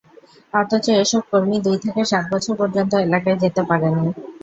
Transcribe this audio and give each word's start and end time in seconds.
অথচ 0.53 0.85
এসব 0.97 1.21
কর্মী 1.31 1.57
দুই 1.65 1.77
থেকে 1.83 2.01
সাত 2.11 2.25
বছর 2.33 2.53
পর্যন্ত 2.59 2.91
এলাকায় 3.05 3.37
যেতে 3.43 3.61
পারেনি। 3.69 4.05